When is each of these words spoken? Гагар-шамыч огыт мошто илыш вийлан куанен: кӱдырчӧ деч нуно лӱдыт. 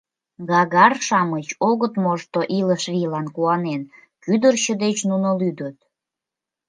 Гагар-шамыч 0.49 1.47
огыт 1.69 1.93
мошто 2.03 2.39
илыш 2.59 2.83
вийлан 2.93 3.27
куанен: 3.35 3.81
кӱдырчӧ 4.23 4.73
деч 4.83 4.97
нуно 5.09 5.29
лӱдыт. 5.39 5.77